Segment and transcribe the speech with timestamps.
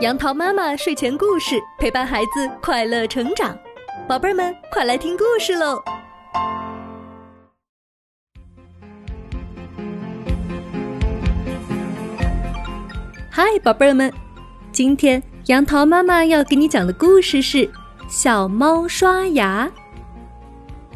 [0.00, 3.56] 杨桃妈妈睡前故事陪伴孩子快乐成长，
[4.08, 5.80] 宝贝儿们快来听故事喽！
[13.30, 14.12] 嗨，宝贝儿们，
[14.72, 17.58] 今天杨桃妈妈要给你讲的故事是
[18.08, 19.68] 《小猫刷牙》。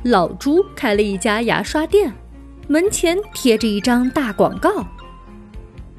[0.03, 2.13] 老朱开了一家牙刷店，
[2.67, 4.85] 门前贴着一张大广告：“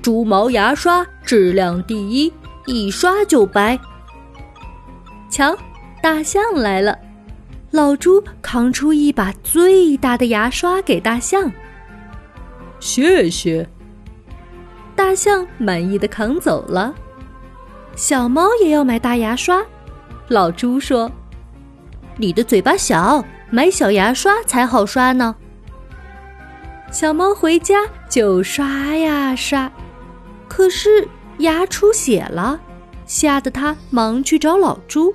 [0.01, 2.33] 猪毛牙刷质量第一。”
[2.67, 3.79] 一刷就白。
[5.29, 5.57] 瞧，
[6.03, 6.99] 大象来了，
[7.71, 11.49] 老猪扛出一把最大的牙刷给大象。
[12.79, 13.67] 谢谢。
[14.95, 16.93] 大象满意的扛走了。
[17.95, 19.63] 小猫也要买大牙刷，
[20.27, 21.09] 老猪说
[22.17, 25.33] ：“你的嘴巴小，买小牙刷才好刷呢。”
[26.91, 27.75] 小猫回家
[28.09, 29.71] 就刷呀刷，
[30.49, 31.07] 可是。
[31.39, 32.59] 牙出血了，
[33.05, 35.13] 吓得他忙去找老朱。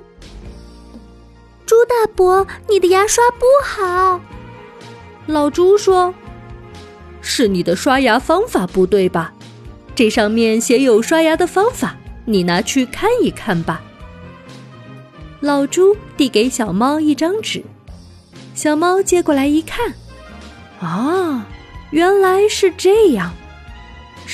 [1.65, 4.19] 朱大伯，你的牙刷不好。
[5.25, 6.13] 老朱说
[7.21, 9.33] ：“是你的刷牙方法不对吧？
[9.95, 13.81] 这上面写有刷牙的方法，你拿去看一看吧。”
[15.39, 17.63] 老朱递给小猫一张纸，
[18.55, 19.93] 小猫接过来一看，
[20.79, 21.45] 啊，
[21.91, 23.33] 原来是这样。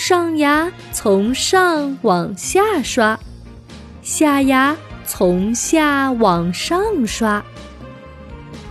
[0.01, 3.19] 上牙从上往下刷，
[4.01, 4.75] 下牙
[5.05, 7.43] 从下往上刷，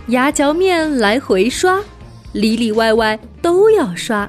[0.07, 1.79] 牙嚼面来回刷，
[2.33, 4.27] 里里外外都要刷。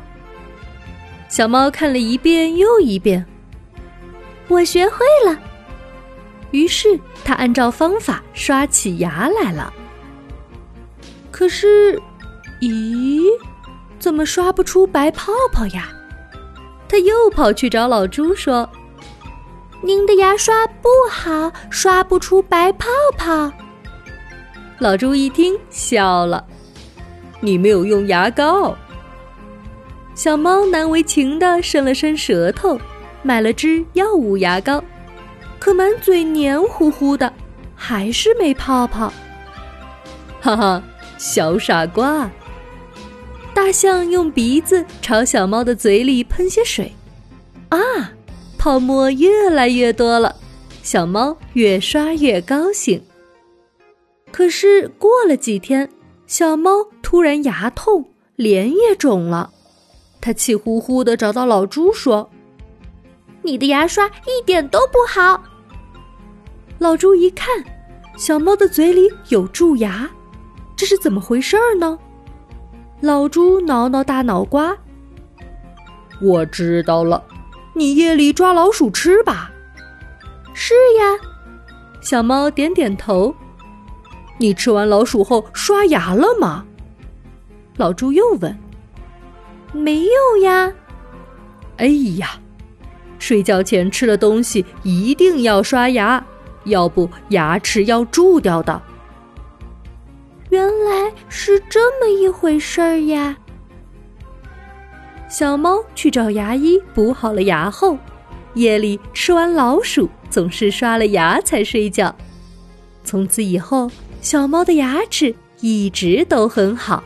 [1.26, 3.24] 小猫看了一遍又一遍，
[4.48, 5.38] 我学会了。
[6.50, 9.72] 于是它按照方法刷起牙来了。
[11.30, 11.98] 可是，
[12.60, 13.22] 咦，
[13.98, 15.88] 怎么刷不出白泡泡呀？
[16.90, 18.68] 他又跑去找老朱说
[19.80, 23.52] ：“您的牙刷不好，刷不出白泡泡。”
[24.80, 26.44] 老朱一听笑了
[27.38, 28.76] ：“你没有用牙膏。”
[30.16, 32.76] 小猫难为情的伸了伸舌头，
[33.22, 34.82] 买了支药物牙膏，
[35.60, 37.32] 可满嘴黏糊糊的，
[37.76, 39.12] 还是没泡泡。
[40.40, 40.82] 哈哈，
[41.18, 42.28] 小傻瓜！
[43.62, 46.90] 大象用鼻子朝小猫的嘴里喷些水，
[47.68, 47.78] 啊，
[48.56, 50.34] 泡沫越来越多了，
[50.82, 53.04] 小猫越刷越高兴。
[54.32, 55.86] 可是过了几天，
[56.26, 56.70] 小猫
[57.02, 58.02] 突然牙痛，
[58.34, 59.50] 脸也肿了，
[60.22, 62.30] 它气呼呼的找到老朱说
[63.44, 65.44] ：“你的牙刷一点都不好。”
[66.80, 67.62] 老朱一看，
[68.16, 70.10] 小猫的嘴里有蛀牙，
[70.74, 71.98] 这是怎么回事儿呢？
[73.00, 74.76] 老猪挠挠大脑瓜，
[76.20, 77.24] 我知道了，
[77.72, 79.50] 你夜里抓老鼠吃吧？
[80.52, 81.16] 是呀，
[82.02, 83.34] 小猫点点头。
[84.36, 86.66] 你吃完老鼠后刷牙了吗？
[87.78, 88.54] 老猪又问。
[89.72, 90.70] 没有呀。
[91.78, 91.86] 哎
[92.18, 92.32] 呀，
[93.18, 96.22] 睡觉前吃了东西一定要刷牙，
[96.64, 98.82] 要不牙齿要蛀掉的。
[100.50, 103.36] 原来是这么一回事儿呀！
[105.28, 107.96] 小猫去找牙医补好了牙后，
[108.54, 112.14] 夜里吃完老鼠总是刷了牙才睡觉。
[113.04, 113.88] 从此以后，
[114.20, 117.02] 小猫的牙齿一直都很好，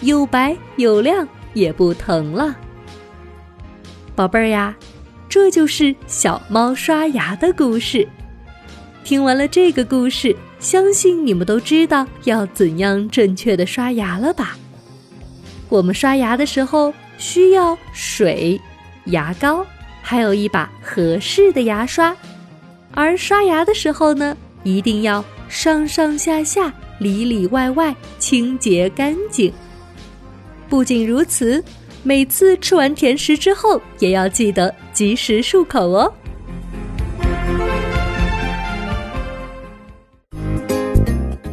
[0.00, 2.56] 又白又亮，也不疼了。
[4.14, 4.74] 宝贝儿呀，
[5.28, 8.08] 这就是小猫刷牙的故事。
[9.04, 10.34] 听完了这个故事。
[10.58, 14.56] 相信你们都知道要怎样正确的刷牙了吧？
[15.68, 18.60] 我们刷牙的时候需要水、
[19.06, 19.66] 牙膏，
[20.00, 22.16] 还有一把合适的牙刷。
[22.92, 29.52] 而刷牙的时候呢，一定要上上下下、里里外外清洁干净。
[30.68, 31.62] 不仅如此，
[32.02, 36.12] 每次吃完甜食之后，也要记得及时漱口哦。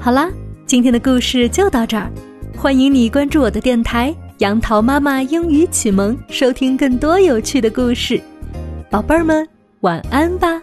[0.04, 0.30] 好啦，
[0.66, 2.12] 今天的故事就到这儿。
[2.58, 8.22] 欢迎你关注我的电台“杨桃妈妈英语启蒙”，收听更多有趣的故事。
[8.90, 9.48] 宝贝儿们，
[9.80, 10.62] 晚安吧。